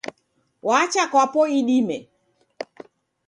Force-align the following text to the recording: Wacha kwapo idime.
Wacha 0.67 1.03
kwapo 1.11 1.41
idime. 1.59 1.97